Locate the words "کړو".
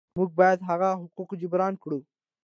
1.83-1.99